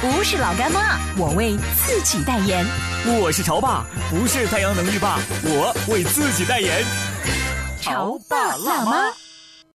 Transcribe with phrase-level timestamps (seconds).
[0.00, 2.64] 不是老干妈，我为自己代言。
[3.20, 6.84] 我是潮爸，不是太阳能浴霸，我为自己代言。
[7.80, 9.12] 潮爸辣妈。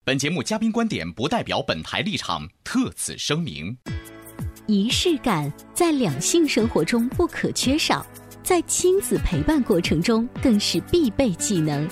[0.05, 3.75] 本节目嘉宾观点不代表本台立场，特此声明。
[4.65, 8.05] 仪式感在两性生活中不可缺少。
[8.41, 11.85] 在亲子陪伴过程中，更是必备技能。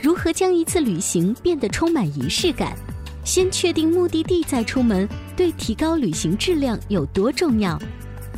[0.00, 2.76] 如何将一次旅行变得充满仪式感？
[3.24, 7.78] 先确定目的地再出门，对提高旅行质量有多重要？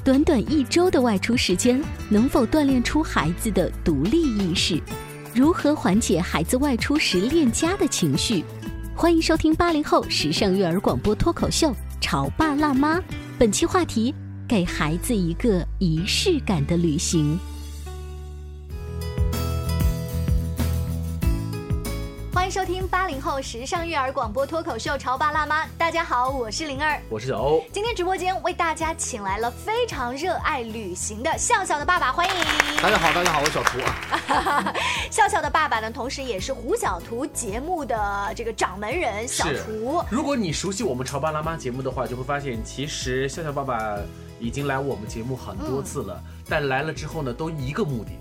[0.04, 4.80] 短短一周的外出时间，能否锻炼出孩子的独立意识？
[5.34, 8.44] 如何缓解孩子外出时恋家的情绪？
[8.94, 12.98] 欢迎收听八零后时尚育儿广播脱口秀《潮爸辣妈》，
[13.38, 14.14] 本期话题：
[14.46, 17.36] 给孩子一个仪式感的旅行。
[22.54, 27.64] 收听八零后时尚育儿广播脱口秀《潮爸辣妈》，大家好，我是灵儿，我是小欧。
[27.72, 32.32] 今天直播间为大家请来了非常热爱旅行的笑笑的爸爸，欢迎。
[32.80, 34.72] 大家好，大家好，我是小图啊。
[35.10, 40.00] 笑笑的爸爸呢，同时也是胡小图节目的这个掌门人小图。
[40.08, 43.98] 如果你熟悉我们《潮爸辣妈》节目的话，就会发现其实笑笑爸爸
[44.38, 48.12] 已经来我们节目很多次了，但来了之后呢，都一个目的。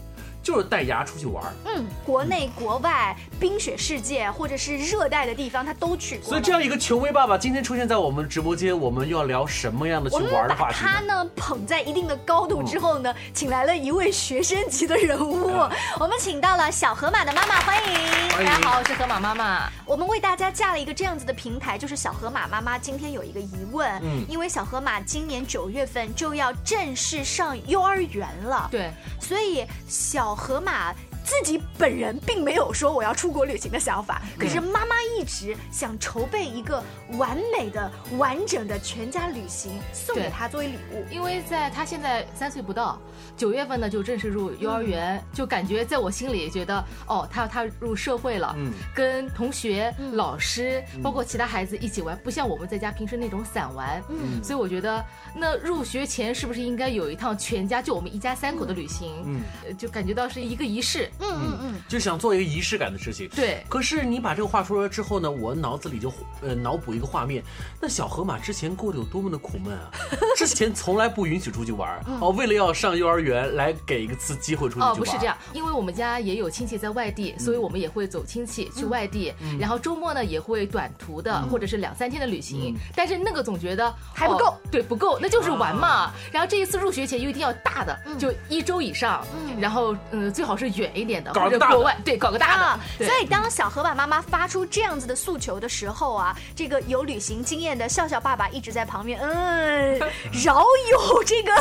[0.43, 6.29] 就是带牙出去玩嗯，国内国外冰雪世界或者是热带的地方，他都去过。
[6.29, 10.79] 所以这样一个权威爸爸今天出现在我们直播间，我们要聊什么样的去玩的话题？
[10.79, 15.47] 他呢捧在一定的高度之后呢，请来了一位学生级的人物，
[15.97, 17.93] 我们请到了小河马的妈妈，欢迎。
[18.31, 19.69] 大家好，我是河马妈妈。
[19.85, 30.32] 我们为大家架了一个这样子的平台，就是小河马妈妈今天有一个疑问，嗯，因为小河马今年九月份就要正式上幼儿园了，对，所以小。
[30.35, 36.83] 河马自己本人并没有说我要出国旅行的想法，可是妈妈一直想筹备一个
[37.17, 42.99] 完美的、完整的全家旅行送给他作为礼物，因为在他现在三岁不到。
[43.37, 55.03] 九月份呢，就正式入幼儿园，就感觉在我心里觉得，哦，他要踏入社会了，嗯，跟同学、老师，包括其他孩子一起玩，不像我们在家平时那种散玩，嗯，所以我觉得，
[55.35, 59.23] 那入学前是不是应该有一趟全家就我们一家三口的旅行？
[59.25, 63.27] 嗯，就感觉到是一个仪式，嗯嗯嗯，就想做一个仪式感的事情。
[63.29, 67.43] 对，可是你把这个话说出来之后呢，我脑子里就呃脑补一个画面，
[67.81, 69.89] 那小河马之前过得有多么的苦闷啊！
[70.37, 73.23] 之前从来不允许出去玩，哦，为了要上幼儿。
[73.23, 82.75] 园来给一次机会出去玩哦，不是这样，因为我们家也有亲戚在外地，所以我们也会走亲戚去外地，然后周末呢也会短途的或者是两三天的旅行。
[82.97, 86.11] 但是那个总觉得还不够，对，不够，那就是玩嘛。
[86.33, 89.25] 然后这一次入学前又一定要大的，就一周以上，
[89.57, 93.05] 然后嗯，最好是远一点的，搞个国外，对，搞个大的。
[93.05, 99.99] 所以当小河马妈妈发出这样子的诉求的时候啊，这个有旅行经验的笑笑爸爸一直在旁边，嗯，
[100.43, 101.51] 饶有这个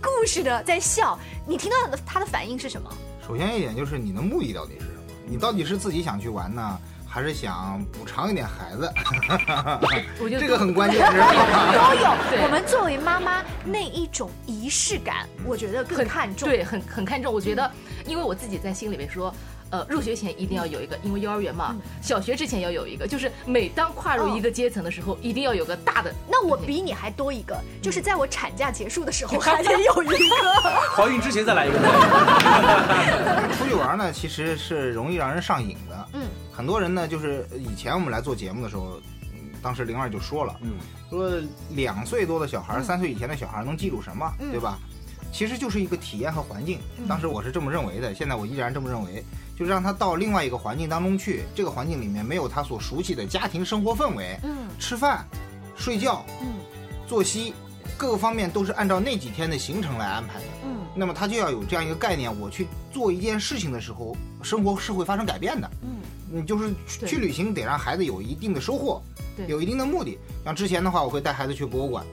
[0.00, 1.18] 故事的在笑。
[1.46, 2.90] 你听到的他的反应是什么？
[3.26, 5.02] 首先一点就是你的目的到底是什么？
[5.26, 8.92] 你到底是自己想去玩呢，还是想补偿一点孩子？
[10.20, 12.42] 我觉得 这个很关键， 都有。
[12.42, 16.48] 我们作为妈妈那一种仪式感，我觉得更看重。
[16.48, 17.32] 对，很很看重。
[17.32, 17.70] 我觉得，
[18.06, 19.32] 因为我自己在心里面说。
[19.72, 26.12] 呃，入学前一定要有一个，因为幼儿园嘛，小学之前要有一个，就是每当跨入一个阶层的时候，一定要有个大的。
[26.30, 30.52] 那我比你还多一个，就是在我产假结束的时候 还得有一个，
[30.94, 31.78] 怀孕之前再来一个。
[33.56, 36.08] 出去玩呢，其实是容易让人上瘾的。
[36.12, 39.00] 嗯，很多人呢，就是以前我们来做节目的时候，
[39.62, 40.72] 当时灵儿就说了，嗯，
[41.08, 41.32] 说
[41.70, 44.76] 两岁多的小孩，三岁以前的小孩能记住什么，对吧？
[45.32, 46.78] 其实就是一个体验和环境。
[47.08, 49.24] 当时我是这么认为的，现在我依然这么认为。
[49.54, 55.24] 就让他到另外一个环境当中去，这个环境里面没有他所熟悉的家庭生活氛围，嗯，吃饭、
[55.76, 56.54] 睡觉，嗯，
[57.06, 57.52] 作息，
[57.96, 66.72] 各个方面都是按照那几天的行程来安排的，嗯，那么他就要有这样一个概念，我去做一件事情的时候，生活是会发生改变的，嗯，你就是
[67.06, 69.00] 去旅行得让孩子有一定的收获，
[69.46, 70.18] 有一定的目的。
[70.44, 72.04] 像之前的话，我会带孩子去博物馆，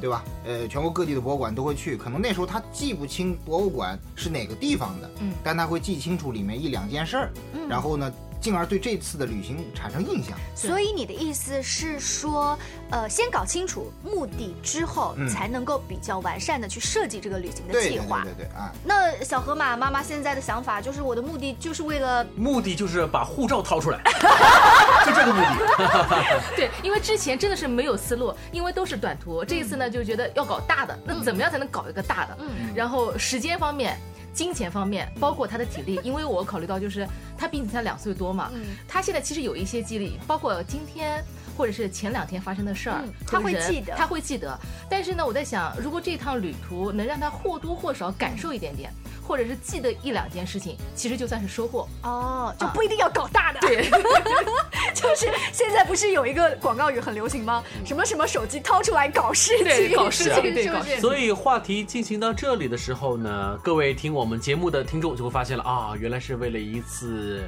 [0.00, 0.24] 对吧？
[0.44, 5.10] 呃，全国各地的博物馆都会去，可能那时候他记不清博物馆是哪个地方的，
[5.42, 7.32] 但他会记清楚里面一两件事儿，
[7.68, 8.12] 然后呢。
[8.40, 10.38] 进而对这次的旅行产生印象。
[10.54, 12.58] 所以你的意思是说，
[12.90, 18.22] 呃，先搞清楚目的之后，才能够比较完善的去设计这个旅行的计划。
[18.22, 18.72] 对对对啊。
[18.84, 24.00] 那小河马妈妈现在的想法就是，我的目的就是为了目的就是把护照掏出来，
[25.04, 26.52] 就这个目的。
[26.56, 29.44] 对，因为之前真的是没有思路，因为都是短途。
[29.44, 32.38] 这一次呢，就觉得要搞大的，那怎么样才能搞一个大的？
[32.40, 32.72] 嗯。
[32.74, 33.98] 然后时间方面。
[34.36, 38.52] 金钱方面，包括他的体力，因为我考虑到就是他毕竟才两岁多嘛，
[38.86, 41.24] 他现在其实有一些记忆力，包括今天
[41.56, 44.58] 或者是前两天发生的事儿，他会记得，他会记得。
[44.90, 48.90] 但是呢，我在想，如果这趟旅途能让他或多或少感受一点点。
[49.26, 53.58] 或者是记得一两件事情，其实就算是收获哦，就不一定要搞大的。
[53.58, 53.90] 对，
[54.94, 57.60] 就是现在不是有一个广告语很流行吗？
[57.84, 61.00] 什么什么手机掏出来搞事情，搞事情， 对，搞事情。
[61.00, 67.42] 所以话题进行到这里的时候呢，各位听我们节目的听众就会发现了啊，原来是为了一次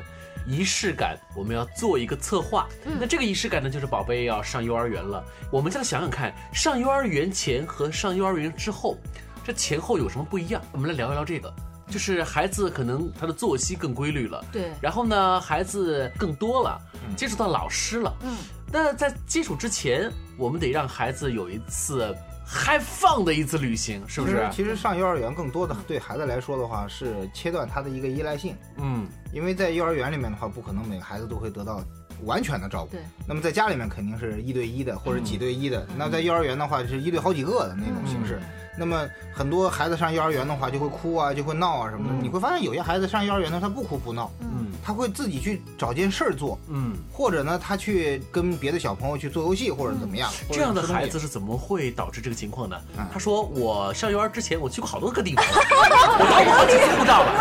[0.48, 2.66] 仪式感，我们要做一个策划。
[2.98, 5.22] 那这个仪式感呢，就是宝贝要上幼儿园了。
[5.52, 8.96] 我们再想想看，上幼儿园前和上幼儿园之后，
[9.44, 10.62] 这前后有什么不一样？
[10.72, 11.52] 我们来聊一聊这个。
[11.90, 14.72] 就是孩子可能他的作息更规律了，对。
[14.78, 16.78] 然后呢，孩子更多了，
[17.16, 18.36] 接触到老师了，嗯。
[18.70, 22.14] 那在接触之前，我们得让孩子有一次
[22.50, 24.48] 嗨放的一次旅行，是不是？
[24.50, 29.06] 其实上幼儿园更多的对孩子来说的话，是切断他的一个依赖性，嗯。
[29.34, 31.84] 因为在幼儿园里面的话，不可能每个孩子都会得到
[32.24, 33.00] 完全的照顾，对。
[33.26, 38.40] 那么在家里面肯定是一对一的或者几对一的，那在幼儿园的话是一对好几个的那种形式。
[38.80, 39.04] 那么
[39.34, 42.14] 很多孩子上幼儿园的话就会哭啊，就会闹啊什么的。
[42.22, 50.30] 你会发现有些孩子上幼儿园呢，他不哭不闹，嗯，他会自己去找件事儿做，嗯，或者呢，他去跟别的小朋友去做游戏或者怎么样。
[50.52, 52.76] 这样的孩子是怎么会导致这个情况呢？
[53.12, 57.34] 他说我上幼儿之前我去过好多个地方， 我拿过好几次护照了，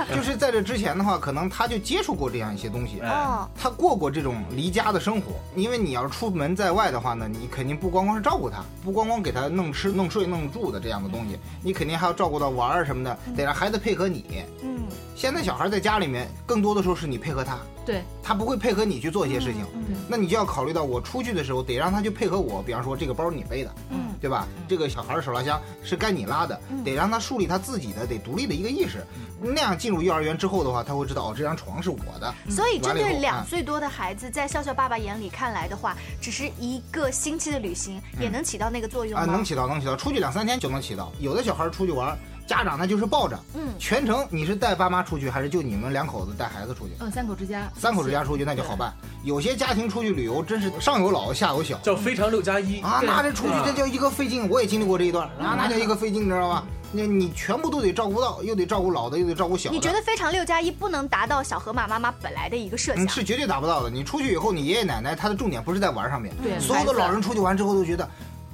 [0.16, 5.32] 就是在这之前的话，可能他就接触过这样一些东西，哦，他过过这种离家的生活。
[5.54, 9.82] 因为你要出门在外的话呢，你肯定不光光是照顾他，不光光给他弄吃。
[9.82, 14.44] 吃弄睡弄住的这样的东西，你肯定还要照顾到玩儿什么的，得让孩子配合你。
[14.62, 14.78] 嗯，
[15.16, 19.64] 现在小孩在家里面，更多的时候是你配合他，对他不会配合你去做一些事情。
[19.74, 22.62] 嗯，那你就要考虑到我出去的时候，得让他去配合我。
[22.62, 24.46] 比方说这个包你背的，嗯，对吧？
[24.68, 29.04] 这个小孩的手拉箱是该你拉的，得让他树立他自己的得独立的一个意识。
[29.44, 32.32] 那样进入幼儿园之后的话，他会知道哦，这张床是我的。
[32.48, 39.62] 所以针对两岁多的孩子，在笑笑爸爸眼里看来的话，只是一个星期的旅行，也能起到那个作用啊，能起到。
[39.66, 41.12] 能起到，出去两三天就能起到。
[41.18, 42.18] 有的小孩出去玩，
[42.52, 46.92] 家长呢就是抱着，嗯，全程你是带爸妈出去，还是就你们两口子带孩子出去？
[47.00, 48.92] 嗯，三口之家，三口之家出去那就好办。
[49.24, 54.46] 有些家庭出去旅游，真是上有老下有小，叫非常六加一啊，那这出去这叫一个费劲。
[54.50, 56.62] 我也经历过这一段啊，那叫一个费劲，你知道吗？
[56.92, 59.74] 那你全部都得照顾到，又得照顾老的，又得照顾小的。
[59.74, 63.08] 你觉得非常六加一不能达到小河马妈妈本来的一个设想？
[63.08, 63.88] 是绝对达不到的。
[63.88, 68.06] 你出去以后，你爷爷奶奶他的重点不是在玩上面，对，所有的老人出去玩之后都觉得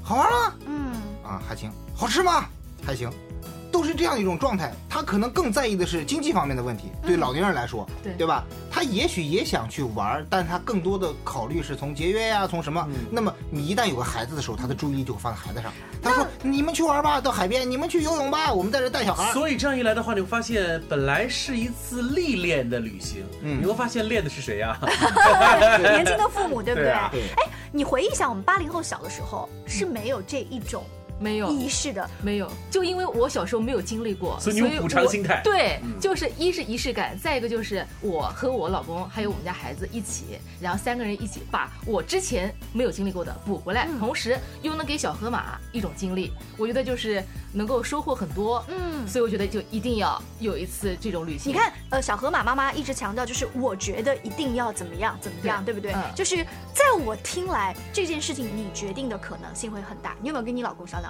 [0.04, 0.54] 好玩吗？
[0.66, 0.92] 嗯。
[1.24, 2.44] 啊，还行，好吃吗？
[2.86, 3.10] 还行，
[3.78, 4.72] 都是这样一种状态。
[4.90, 6.90] 他可能更在意的是经济方面的问题。
[7.06, 8.44] 对老年人来说，对对吧？
[8.72, 12.84] 他也许也想去玩，但他更多的考虑是从节约呀，从什么？
[13.08, 15.72] 那么你一旦有个孩子的时候，他的注意力就会放在孩子上。
[16.02, 24.76] 他说：“你们去玩吧，到海边，你们去游泳吧，我们在这带小孩。”所以这样一来的话，你会发现，本来是一次历练的旅行，你会发现练的是谁呀？
[25.78, 26.90] 年轻的父母，对不对？
[26.90, 30.84] 哎，你回忆一下，我们八零后小的时候是没有这一种。
[31.20, 35.40] 没有仪式的，没有，就因为我小时候没有经历过，所以你有补偿心态。
[35.42, 47.22] 对，就是一是仪式感，再一个就是我和我老公还有我们家孩子一起，然后三个人一起把我之前没有经历过的补回来，同时又能给小河马一种经历，我觉得就是
[47.52, 48.64] 能够收获很多。
[48.68, 51.52] 嗯，所以我觉得就一定要有一次这种旅行。
[51.52, 55.94] 你看，呃，小河马妈妈一直强调就是我觉得一定要怎么样怎么样，对不对？
[56.14, 56.36] 就是
[56.72, 60.14] 在我听来这件事情你决定的可能性会很大。
[60.20, 61.07] 你有没有跟你老公商量？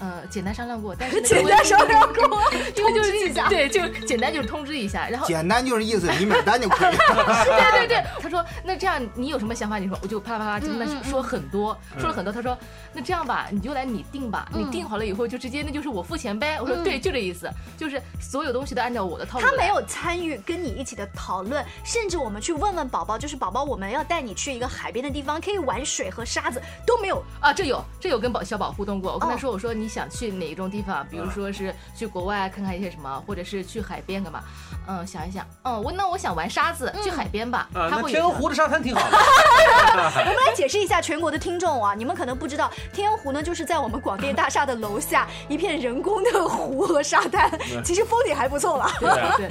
[0.00, 2.40] 呃，简单商量过，但是简单商量过，
[2.74, 7.44] 通知一下，对，就简单就是通知一下，然后简单就是意思你买单就可以了。
[7.44, 9.78] 对对对，他说那这样你有什么想法？
[9.78, 12.32] 你说我就啪啦啪啦，真的说很多，说了很多。
[12.32, 12.56] 他说
[12.94, 16.58] 那这样吧，你就来你定吧，你定好了以后就直接那就是我付钱呗。
[16.60, 19.44] 我说对，就这意思，就是所有东西都按照我的套路。
[19.44, 27.52] 他没有参与跟你一起的讨论，甚至我们去问问宝宝，就是宝宝我们要带你去一个海边的地方，可以玩水和沙子都没有啊。
[27.52, 29.90] 这有这有跟宝小宝互动过，我跟他说我说你。
[29.90, 34.40] 想去哪一种地方，比如说是去国外看看一些什么，或者是去海边干嘛？
[34.86, 37.68] 嗯，想一想，嗯，我那我想玩沙子，去海边吧。
[38.06, 39.18] 天鹅湖的沙滩挺好的。
[40.20, 47.50] 我们来解释一下全国的听众啊，你们可能不知道，天鹅湖呢就是在我们广电大厦的楼下一片人工的湖和沙滩，
[47.84, 48.88] 其实风景还不错了。
[49.00, 49.50] 对啊， 对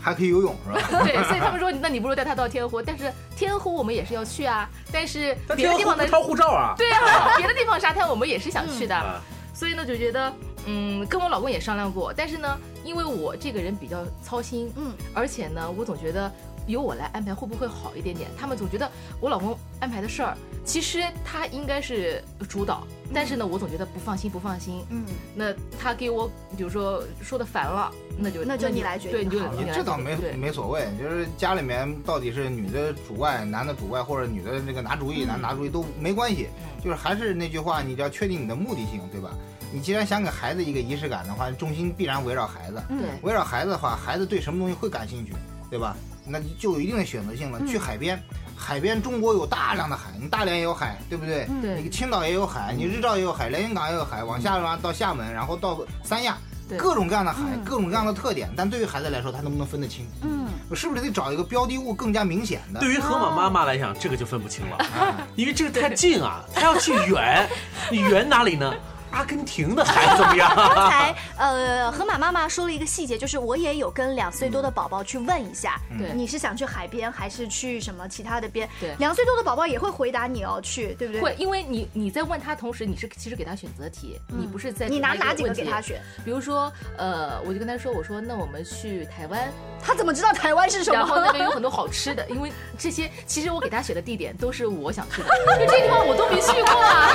[0.00, 1.04] 还可以游泳是吧？
[1.04, 6.74] 对，所以他们说，那你不如带他到天鹅湖，但是天鹅湖我们也是要去啊，但是别的地方的掏护照啊。
[6.78, 9.22] 对啊， 别的地方沙滩我们也是想去的，啊
[9.52, 10.32] 所以呢就觉得，
[10.66, 16.32] 嗯，跟我老公也商量过，但是呢，因为我这个人比较操心，嗯，而且呢，我总觉得
[16.66, 18.30] 由我来安排会不会好一点点？
[18.38, 24.84] 他们总觉得我老公安排的事儿，其实他应该是主导，但是呢，我总觉得不放心，不放心。
[24.90, 36.48] 嗯，那他给我，比如说说的烦了，那就那就你来决定对，你就定好了你这倒没没所谓，就是家里面到底是女的主外，男的主外，或者女的那个拿主意，男拿主意都没关系。
[36.82, 39.30] 就是还是那句话，你要确定你的目的性，对吧？
[39.72, 42.80] 你既然想给孩子一个仪式感的话，重心必然围绕孩子。
[42.88, 45.32] 嗯对围绕孩子的话，孩子对什么东西会感兴趣，
[45.68, 45.96] 对吧？
[46.24, 47.60] 那就有一定的选择性了。
[47.66, 48.20] 去海边，
[48.56, 51.46] 海边中国有大量的海，你大连也有海，对不对？
[51.60, 56.36] 对你青岛也有海，你日照也有海，连云港也有海，往下完到厦门，然后到三亚，
[56.68, 58.50] 对各种各样的海，各种各样的特点。
[58.56, 60.06] 但对于孩子来说，他能不能分得清？
[60.22, 62.80] 嗯，我是不是得找一个标的物更加明显的？
[62.80, 67.48] 对于河马妈妈来讲，这个就分不清了，啊，因为这个太近啊，他要去远，
[67.90, 68.74] 你 远哪里呢？
[69.10, 70.52] 阿根廷的孩子怎么样？
[70.56, 78.68] 刚才呃，河马妈妈说了一个细节，就是我也有跟两岁多的宝宝去问一下，对你是想去海边还是去什么其他的边？
[78.80, 81.20] 对两岁多的宝宝也会回答你哦，去，对不对？
[81.22, 86.00] 会，因为你你在问他同时，你是其实给他选择题，你不是在你拿哪几个给他选？
[86.24, 90.96] 比如说，呃，我就跟他说，我说那我们去台湾，他怎么知道台湾是什么？
[90.96, 97.10] 然后那边有很多好吃的，因为这些其实我给他选的地点都是我想去的，就这地方我都没去过啊，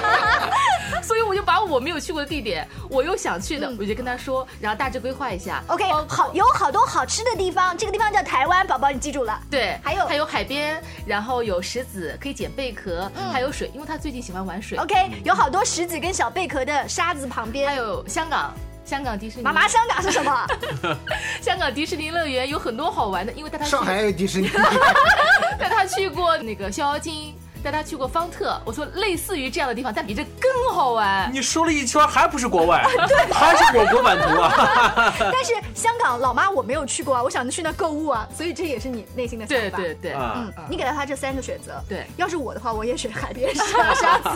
[1.04, 5.62] 所以我就把我没有去过的地点，我又想去的，我就跟他说，然后大致规划一下。
[5.68, 9.38] OK，哦好，有好多好吃的地方，这个地方叫台湾，宝宝你记住了。
[9.50, 14.78] 对，还有还有海边，然后有石子可以捡贝壳，嗯还有水，因为他最近喜欢玩水。
[14.78, 14.96] OK，
[15.26, 17.76] 有好多石子跟小贝壳的沙子旁边还。
[17.82, 18.54] 有香港，
[18.86, 19.44] 香港迪士尼。
[19.44, 20.48] 妈妈，香港是什么？
[21.42, 24.48] 香港迪士尼乐园有很多好玩的，因为带他去上海也有迪士尼，
[25.58, 28.60] 带他去过那个逍遥津，带他去过方特。
[28.66, 31.32] 我说类似于这样的地方，但比这更好玩。
[31.34, 35.14] 你说了一圈还不是国外， 对还是我国版图啊？
[35.32, 39.78] 但是香港老妈我没有去过啊，我想去那购物啊，所以这也是你内心的想法。
[39.78, 41.82] 对对对，啊嗯，你给了他这三个选择。
[41.88, 44.30] 对要是我的话，我也选海边沙沙子。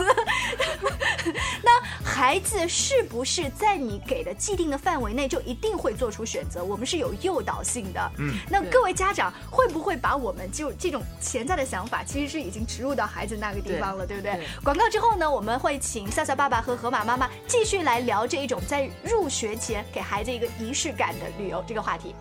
[1.62, 1.70] 那
[2.04, 6.62] 孩子是不是在你给的既定的范围内就一定会做出选择？
[6.62, 8.12] 我们是有诱导性的。
[8.18, 14.34] 嗯，那各位家长会不会把我们就这种潜在的想法，其实是已经植入到孩子那个地方了，对不对？
[14.34, 22.14] 对广告之后呢，我们会请笑笑爸爸和河马妈妈继续来聊这一种在入学前给孩子一个仪式感的旅游这个话题。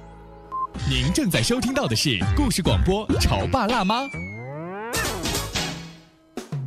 [0.90, 4.04] 您正在收听到的是故事广播《潮爸辣妈》。《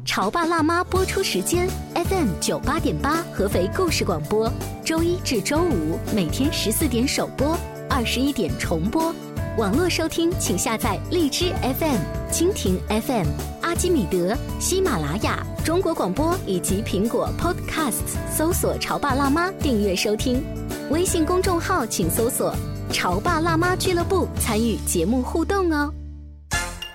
[0.04, 4.52] 潮爸辣妈》播出时间：FM 九八点八，合肥故事广播，
[4.84, 7.56] 周一至周五每天十四点首播，
[7.88, 9.14] 二十一点重播。
[9.58, 11.98] 网络收听，请下载荔枝 FM、
[12.32, 13.26] 蜻蜓 FM、
[13.68, 20.42] 阿基米德、喜马拉雅、中国广播以及苹果 Podcasts，搜索“潮爸辣妈”订阅收听。
[20.88, 22.56] 微信公众号请搜索
[22.90, 25.92] “潮爸辣妈俱乐部”，参与节目互动哦。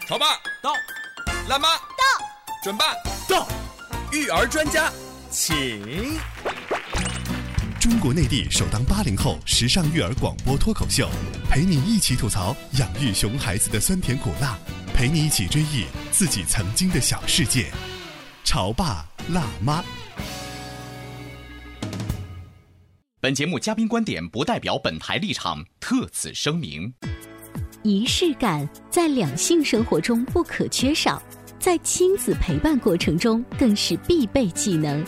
[0.08, 0.26] 潮爸
[0.64, 0.74] 到，
[1.48, 2.26] 辣妈到，
[2.64, 2.86] 准爸
[3.30, 3.48] 到，
[4.12, 4.92] 育儿专家，
[5.30, 6.18] 请。
[7.80, 11.08] 中国内地首档八零后时尚育儿广播脱口秀，
[11.48, 14.58] 陪你一起吐槽养育熊孩子的酸甜苦辣，
[14.94, 17.72] 陪你一起追忆自己曾经的小世界。
[18.44, 19.84] 潮爸辣妈。
[23.20, 26.94] 本节目嘉宾观点不代表本台立场，特此声明。
[27.82, 31.22] 仪式感在两性生活中不可缺少，
[31.60, 35.04] 在亲子陪伴过程中更是必备技能。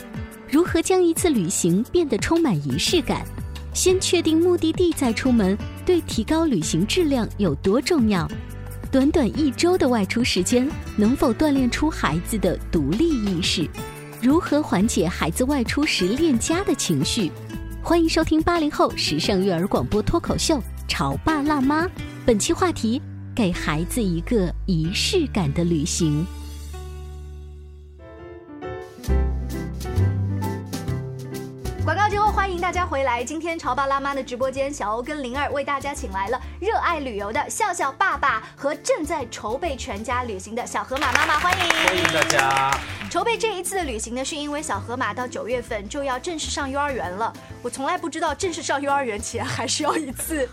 [0.49, 3.25] 如何将一次旅行变得充满仪式感？
[3.73, 8.27] 先确定目的地再出门，对提高旅行质量有多重要？
[8.95, 13.69] 短短一周的外出时间，能否锻炼出孩子的独立意识？
[14.21, 17.29] 如何缓解孩子外出时恋家的情绪？
[17.83, 20.55] 欢迎收听八零后时尚育儿广播脱口秀
[20.87, 21.85] 《潮爸辣妈》。
[22.25, 23.01] 本期话题：
[23.35, 26.25] 给孩子一个仪式感的旅行。
[32.65, 33.23] 大家回来。
[33.23, 41.59] 今天潮爸辣妈的直播间，小欧跟灵儿为大家请来了热爱旅游的笑笑爸爸和正在筹备全家旅行的小河马妈妈，欢迎。
[41.59, 42.75] 欢迎大家。
[43.07, 47.31] 筹备这一次的旅行呢，是因为小河马到九月份就要正式上幼儿园了。
[47.61, 50.49] 我从来不知道正式上幼儿园前还需要一次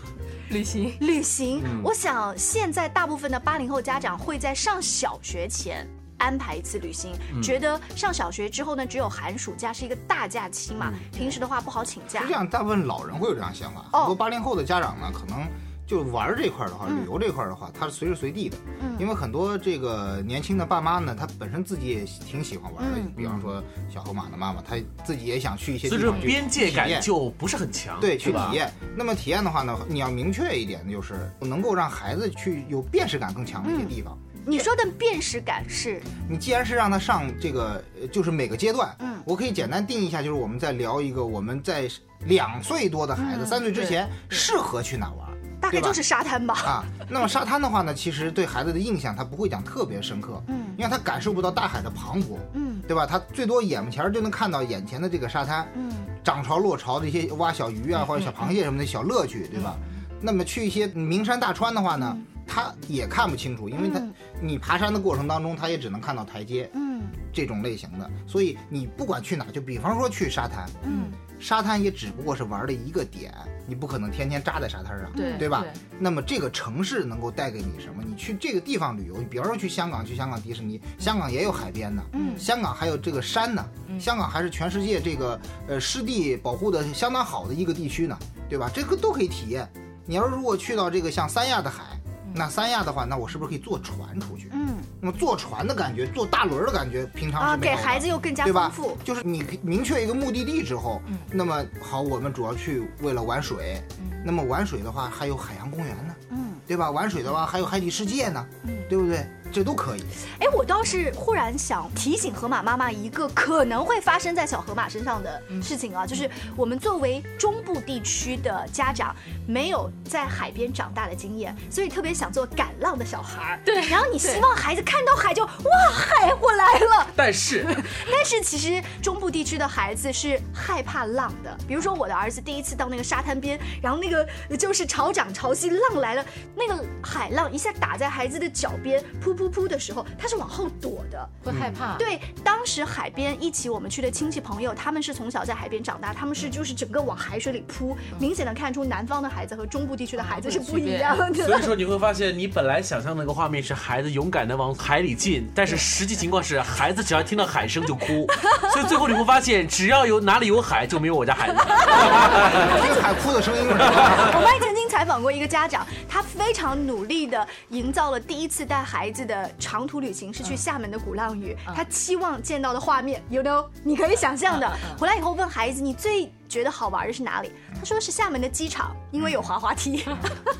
[0.49, 0.95] 旅行。
[0.99, 5.87] 旅行，我想现在大部分的八零后家长会在上小学前。
[6.17, 12.21] 安排一次旅行，觉得上小学之后呢，只有寒暑假是一个大假期嘛，平时的话不好请假。
[12.21, 13.81] 实际上，大部分老人会有这样想法。
[13.91, 15.45] 很多八零后的家长呢，可能
[15.85, 18.57] 就玩这块的话，旅游这块的话，他是随时随地的。
[18.81, 18.95] 嗯。
[18.99, 22.99] 因为很多这个年轻的爸妈呢，他本身自己也挺喜欢玩的。
[22.99, 23.11] 嗯。
[23.17, 23.61] 比方说
[23.93, 27.99] 小河马的妈妈，她自己也想去一些地方去边界感就不是很强。
[27.99, 28.71] 对，去体验。
[28.95, 34.17] 那么体验的话呢，你要明确一点，就是能够让孩子去有辨识感更强的一些地方。
[34.45, 37.81] 你说的辨识感是，你既然是让他上这个，
[38.11, 41.89] 就是每个阶段，嗯，我可以简单定义一下，就是我们在聊一个我们在
[42.25, 45.29] 两岁多的孩子，三岁之前适合去哪玩，
[45.61, 46.55] 大概就是沙滩吧。
[46.55, 53.05] 啊，那么沙滩的话呢，其实对孩子的印象他不会讲特别深刻，嗯，因为他感受不到大海的磅礴，嗯，对吧？
[53.05, 55.89] 他最多眼前就能看到眼前的这个沙滩，嗯，
[56.21, 59.77] 涨潮落潮的一些挖小鱼啊或者小螃蟹什么的小乐趣，对吧？
[60.19, 62.17] 那么去一些名山大川的话呢？
[62.47, 64.01] 他也看不清楚，因为他
[64.41, 73.33] 你爬山的过程当中，他也只能看到台阶，嗯，这种类型的，所以你不管去哪，就比方说去沙滩，嗯，沙滩也只不过是玩的一个点，
[73.67, 75.63] 你不可能天天扎在沙滩上，对对吧？
[75.99, 78.03] 那么这个城市能够带给你什么？
[78.05, 83.65] 你去这个地方旅游，你比方说去香港，去香港迪士尼，香港也有海边呢，嗯，香港还有这个山呢，
[83.99, 88.17] 香港还是全世界这个呃湿地保护的相当好的一个地区呢，
[88.49, 88.69] 对吧？
[88.73, 89.67] 这个都可以体验。
[90.05, 91.92] 你要是如果去到这个像三亚的海。
[92.35, 94.49] 那三亚的话，那我是不是可以坐船出去？
[94.53, 98.97] 嗯，那么坐船的感觉，坐大轮的感觉，平常是给孩子又更加丰富。
[99.03, 103.81] 就是你明确一个目的地之后，那么好，我们主要去为了玩水。
[104.25, 106.89] 那么玩水的话，还有海洋公园呢，嗯，对吧？
[106.89, 109.27] 玩水的话，还有海底世界呢，嗯，对不对？
[109.53, 110.03] 这都可以。
[110.39, 119.15] 哎，我倒是忽然想提醒河马妈妈一个可能会发生在小河马身上的事情啊，就是我们作为中部地区的家长，
[119.47, 123.59] 没有在海边长大的经验，所以特别想做赶浪的小孩儿。
[123.63, 123.87] 对。
[123.87, 125.51] 然后你希望孩子看到海就哇，
[125.91, 127.07] 海我来了。
[127.15, 127.63] 但是，
[128.11, 131.55] 但是其实中部地区的孩子是害怕浪的。
[131.67, 139.43] 比如说我的儿子第一次到那个沙滩边，然后那个就是潮涨潮汐，浪来了，那个海浪一下打在孩子的脚边，噗噗。
[139.43, 141.97] 扑扑的时候，他是往后躲的，会害怕。
[141.97, 151.33] 对，当时海边一起我们去的亲戚朋友，他们是从小在海边长大，他们是就是整个往海水里扑，明显的看出南方的孩子和中部地区的孩子是不一样的。
[151.45, 158.25] 所以说你会发现，你本来想象那个画面是孩子勇敢的往海里进，但是实际情况是孩子只要听到海声就哭。
[158.71, 161.55] 所以最后你会发现，只要有哪里有海，就没有我家孩子。
[161.55, 163.67] 听海哭的声音。
[163.67, 169.33] 我们曾经采访过一个家长，他非常努力的营造了第一次带孩子的。
[169.33, 174.71] 的长途旅行是去厦门的鼓浪屿，他期望见到的画面，you know，你可以想象的。
[174.95, 177.51] 回来以后问孩子，你最觉得好玩的是哪里？
[177.73, 180.05] 他说是厦门的机场，因为有滑滑梯。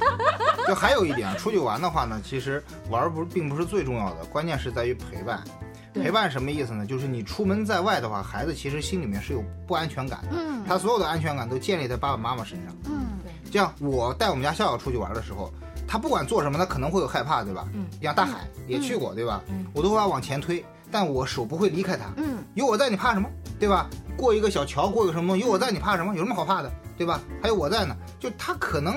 [0.67, 5.43] 就还有一点，出去玩的话呢，其实玩不并不是最重要的，关键是在于陪伴。
[5.93, 6.85] 陪伴什么意思呢？
[6.85, 10.29] 就是你出门在外的话，孩子其实心里面是有不安全感的。
[10.31, 12.75] 嗯，他所有的安全感都建立在爸爸妈妈身上。
[12.85, 13.51] 嗯，对。
[13.51, 15.51] 这样，我带我们家笑笑出去玩的时候。
[15.85, 17.67] 他不管做什么，他可能会有害怕，对吧？
[17.73, 19.43] 嗯，像大海也去过，对吧？
[19.49, 22.05] 嗯，我都会要往前推，但我手不会离开他。
[22.15, 23.29] 嗯，有我在，你怕什么？
[23.59, 23.87] 对吧？
[24.17, 26.15] 过一个小桥，过一个什么东西，有我在，你怕什么？
[26.15, 26.71] 有什么好怕的？
[26.97, 27.21] 对吧？
[27.41, 28.95] 还有我在呢，就他可能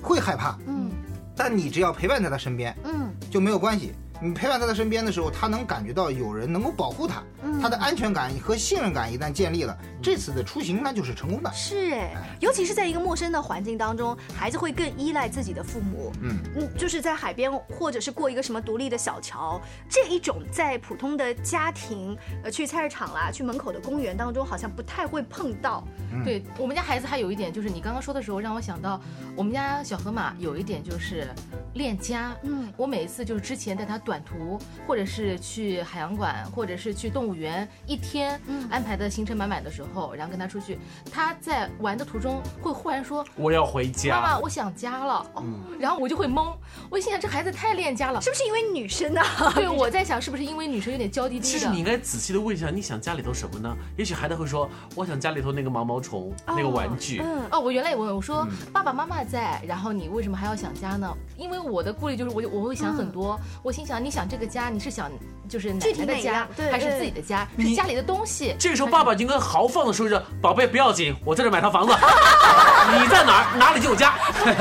[0.00, 0.56] 会害怕。
[0.66, 0.90] 嗯，
[1.34, 3.92] 但你只要陪伴在他身边，嗯，就没有关系。
[4.20, 7.22] 你陪伴在他身边的时候，他能感觉到有人能够保护他，
[7.60, 11.52] 他的安全感和信任感一旦建立了，这次的出行那就是成功的。
[11.52, 16.12] 是哎，尤其是在一个陌生的环境当中，孩子会更依赖自己的父母。
[16.22, 25.84] 嗯嗯，就是在海边或者是过一个什么独立的小桥，这一种在普通的家庭，呃，去菜市场啦，去门口的公园当中，好像不太会碰到。
[26.24, 29.00] 对我们家孩子还有一点，就是你刚刚说的时候，让我想到
[29.36, 31.28] 我们家小河马有一点就是
[31.74, 32.34] 恋家。
[32.44, 33.96] 嗯，我每一次就是之前带他。
[34.06, 34.56] 短途，
[34.86, 40.78] 或者是去海洋馆，或者是去动物园，一天安排的行程满满的时候，然后跟他出去，
[41.12, 46.54] 他在玩的途中会忽然说：“我要回家，妈妈，我想家了。”嗯，然后我就会懵，
[46.90, 49.20] 我心想这孩子太恋家了，是不是因为女生呢？
[49.54, 51.44] 对， 我在想是不是因为女生有点娇滴滴的。
[51.46, 53.76] 其实你应该仔细的问一下，你想家里头什么呢？
[53.96, 57.20] 也许孩子会说：“我想家里头那个毛毛虫，那个玩具。”
[57.50, 63.96] 哦，我原来也问我说：“爸爸妈妈在，然后你为什么还要想家呢？”因为我的顾虑就是我我会想很多，我心想。
[63.96, 65.10] 你想这个家，你是想
[65.48, 67.46] 就是奶奶的家，还是自己的家？
[67.56, 68.54] 你是家里的东西。
[68.58, 71.92] 这个时候，爸爸应该豪放的说着：“宝贝，不要紧，我在这买套房子，
[72.98, 74.14] 你在哪儿，哪里就有家。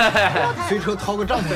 [0.67, 1.49] 随车掏个帐篷，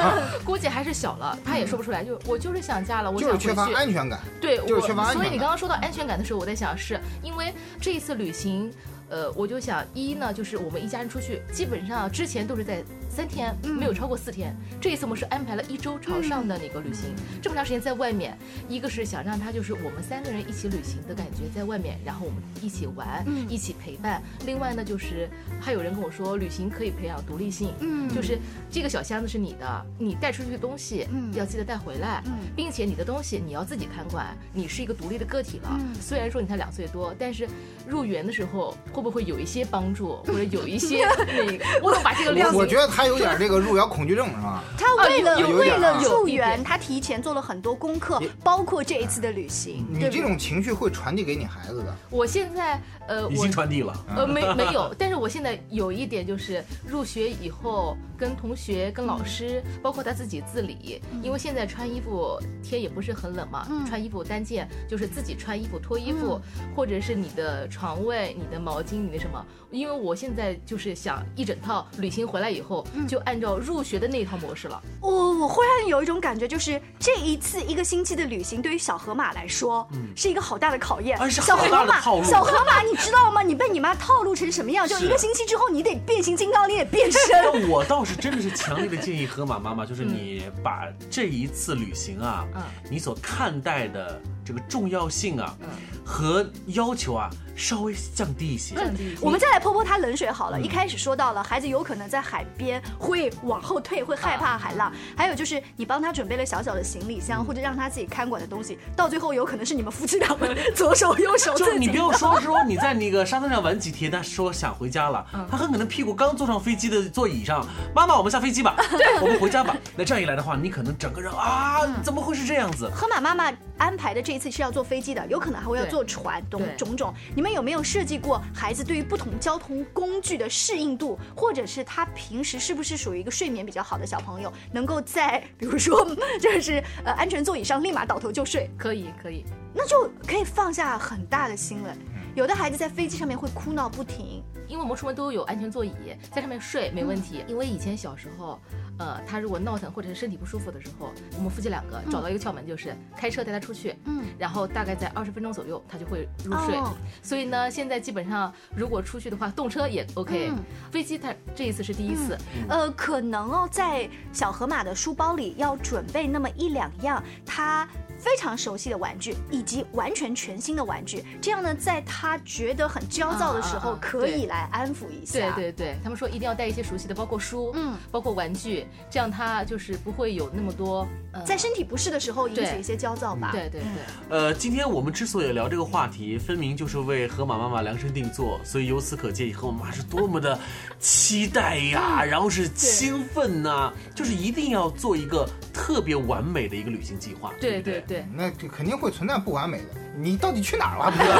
[0.44, 2.04] 估计还是小了，他也说不出来。
[2.04, 3.68] 就我就是想家了，我想就是缺乏。
[3.74, 4.20] 安全感。
[4.40, 8.70] 对，就是缺乏安全感我所以你刚刚说到安全感的时候，我在想，是因为这一次旅行，
[9.08, 14.54] 呃，我就想一呢，就是我们一家人出去，基本上之前都是在三天，没有超过四天。
[14.80, 24.22] 这一次我们是安排了一周朝上的那个旅行，这么长时间在外面，一个是想让他就是我们三个人一起旅行的感觉，在外面，然后我们一起玩，一起陪伴。
[24.46, 25.28] 另外呢，就是
[25.60, 28.38] 还有人跟我说，旅行可以培养独立性，嗯就是
[28.70, 35.68] 这个小箱子是你的，你带出去的东西嗯要记得带回来，嗯并且你的东西你要自己看管，你是一个独立的个体了。
[35.72, 37.48] 嗯虽然说你才两岁多，但是
[37.86, 44.62] 入园的时候会不会有一些帮助，或者有一些 那个，我能把这个量我觉得他有点这个入窑恐惧症是吧？
[44.76, 49.86] 他为了、为了入园，他提前做了很多功课，包括这一次的旅行。
[49.88, 51.96] 你对这种情绪会传递给你孩子的。
[52.10, 53.94] 我现在呃，”已经传递了。
[54.14, 66.38] 呃，没没有，但是我现在有一点就是入学以后跟同学、跟老师，包括他自己自理，因为现在穿衣服天也不是很冷嘛，嗯穿衣服单件就是自己穿衣服、脱衣服，
[66.76, 74.80] 或者是你的床位、你的毛巾、你的什么，因为我现在就是想一整套旅行回来以后，就按照入学的那一套模式了。
[75.00, 81.18] 我我忽然有一种感觉，就是这一次一个星期的旅行，对于小河马来说，是一个好大的考验。
[81.18, 83.42] 啊小河马小河马，你知道吗？
[83.42, 84.86] 你被你妈套路成什么样？
[84.86, 87.20] 就一个星期之后，你得变形金刚，你得变身。
[87.42, 94.20] 那我倒是真的是强烈的建议河马妈妈，就是你把这一次旅行啊，嗯你所看待的
[94.50, 95.68] 这个重要性啊，嗯
[96.04, 98.74] 和要求啊，稍微降低一些。
[98.74, 100.58] 降低一些我们再来泼泼他冷水好了。
[100.58, 104.92] 嗯一开始说到了，孩子有可能在海边会往后退，会害怕海浪。
[105.16, 118.74] 还有就是你帮他准备了小小的行李箱，或者让他自己看管的东西，到最后有可能是你们夫妻俩们 左手右手就是你不要说说你在那个沙滩上玩几天，他说想回家了，嗯他很可能屁股刚坐上飞机的座椅上，妈妈我们下飞机吧，
[119.22, 119.76] 我们回家吧。
[119.96, 122.90] 那这样一来的话，你可能整个人啊，嗯怎么会是这样子？
[122.92, 127.14] 河马妈妈安排的这一次是要坐飞机的，有可能还会要坐船，种种种。
[127.34, 136.06] 你们有没有设计过孩子对于不同交通工具的适应度，或者是他平时是不是属于一个睡眠比较好的小朋友，能够在比如说
[136.38, 141.96] 就是呃安全座椅上立马倒头就睡，可以可以，那就可以放下很大的心了。
[142.34, 145.92] 有的孩子在飞机上面会哭闹不停，因为我们出门都有安全座椅，
[146.32, 147.44] 在上面睡没问题。
[147.48, 148.58] 因为以前小时候，
[148.98, 156.76] 呃，他如果闹腾或者是身体不舒服的时候，我们夫妻两个找到一个窍门，就是开车带他出去，嗯，然后大概在二十分钟左右，他就会入睡。
[156.76, 156.94] 哦。
[157.22, 160.58] 所以呢，现在基本上如果出去的话，动车也 OK，、嗯
[160.90, 162.38] 飞机他这一次是第一次，
[162.68, 167.88] 呃，可能哦，在小河马的书包里要准备那么一两样他
[168.20, 171.24] 非常熟悉的玩具，以及完全全新的玩具。
[171.40, 175.50] 这样呢，在他觉得很焦躁的时候，可以来安抚一对下。
[175.52, 183.50] 对对，他们说一定要带一些熟悉的，包括书，嗯，包括玩具，这样他就是不会有那么多，呃、在身体不适的时候引起一些焦躁吧。
[183.52, 183.88] 对对对。
[184.28, 190.58] 呃，今天我们之所以聊这个话题，分明就是为河马妈妈量身定做，所以由此可见，河马妈妈是多么的
[190.98, 197.52] 期待呀，然后是兴奋呐、就是一定要做一个特别完美的一个旅行计划。
[197.60, 199.84] 对不对对对，那这肯定会存在不完美的。
[200.18, 201.10] 你到底去哪儿了？
[201.12, 201.36] 不知道。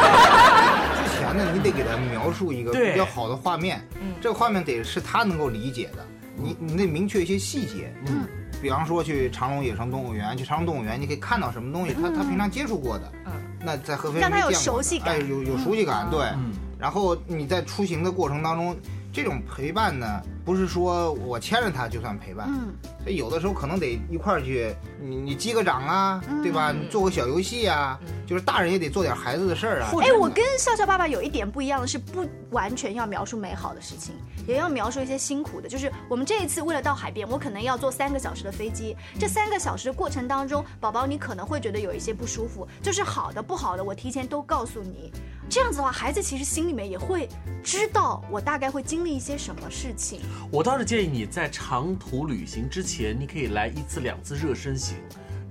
[1.02, 4.14] 之前呢，你得给他描述一个比较好的画面，嗯。
[4.20, 6.06] 这个画面得是他能够理解的。
[6.36, 8.24] 你你得明确一些细节，嗯，
[8.62, 15.16] 比方说去长隆野生动物园，去长隆动物园，你可以看到什么东西，他他平常接触过的，嗯，那在合肥让他有没见过熟悉感。
[15.16, 16.20] 哎，有有熟悉感，对。
[16.36, 16.52] 嗯。
[16.78, 18.74] 然后你在出行的过程当中，
[19.12, 26.72] 这种陪伴呢，不是说我牵着他就算陪伴，嗯，所以有的时候可能得一块儿去，你你击个掌啊，对吧？
[26.72, 29.90] 你做个小游戏啊，就是大人也得做点孩子的事儿啊。
[30.02, 34.14] 哎，我跟笑笑爸爸有一点不一样的是，不完全要描述美好的事情，
[34.46, 35.68] 也要描述一些辛苦的。
[35.68, 45.12] 就是我们这一次为了到海边，我可能要坐三个小时的飞机，这三个小时的过程当中，宝宝你可能会觉得有一些不舒服，就是好的不好的，我提前都告诉你。
[45.48, 47.28] 这样子的话，孩子其实心里面也会
[47.60, 50.20] 知道我大概会经历一些什么事情。
[50.50, 54.96] 我倒是建议你在长途旅行之前，你可以来一次两次热身行，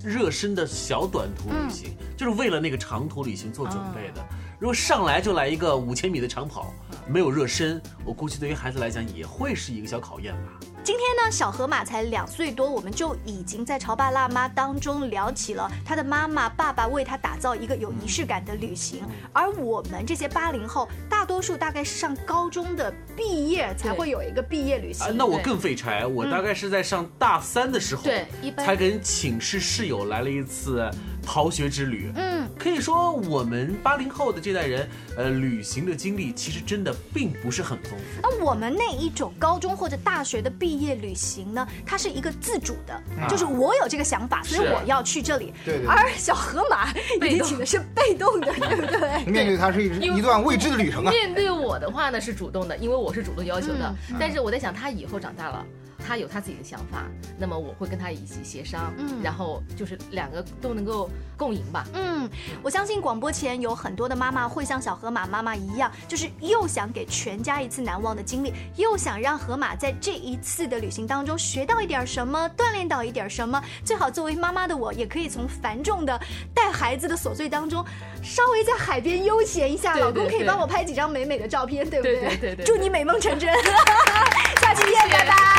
[0.03, 4.21] 热身的小短途旅行，就是为了那个长途旅行做准备的。
[4.59, 6.73] 如果上来就来一个五千米的长跑，
[7.07, 10.59] 没有热身，我估计对于孩子来讲也会是一个小考验吧。
[10.83, 19.01] 今天呢，小河马才两岁多，我们就已经在潮爸辣妈当中聊起了他的妈妈、爸爸为他打造一个有仪式感的旅行。
[19.31, 25.15] 而我们这些八零后，大多数大概是上高中的毕业才会有一个毕业旅行。
[25.15, 28.27] 那我更废柴，我大概是在上大三的时候，对，
[28.57, 30.91] 才跟寝室室友来了一次。
[31.21, 38.21] 逃学之旅，嗯，可以说我们八零后的这代人，呃，旅行的经历其实真的并不是很丰富。
[38.23, 45.53] 那我们那一种高中或者大学的毕业旅行呢，它是一个自主的，就是我有这个想法，所以我要去这里。
[45.63, 45.87] 对对。
[45.87, 46.91] 而小河马
[47.27, 49.25] 引起的是被动的， 对不对？
[49.25, 51.11] 面对它是一一段未知的旅程啊。
[51.11, 53.95] 面对我的话呢是主动的，因为我是主动要求的。
[54.19, 55.65] 但是我在想，他以后长大了。
[56.09, 57.03] 他有他自己的想法，
[57.37, 61.85] 那么我会跟他一起协商，嗯，然后就是两个都能够共赢吧。
[61.93, 62.27] 嗯，
[62.63, 73.61] 我相信广播前有很多的妈妈会像小河马妈妈一样，就是又想给全家一次难忘的经历，又想让河马在这一次的旅行当中学到一点什么，锻炼到一点什么。
[73.85, 76.19] 最好作为妈妈的我，也可以从繁重的
[76.55, 77.85] 带孩子的琐碎当中，
[78.23, 82.19] 稍微在海边悠闲一下，老公可以帮我拍几张美美的照片，对不对？
[82.19, 82.65] 对对对。
[82.65, 83.53] 祝你美梦成真，
[84.59, 85.58] 下期见，拜拜。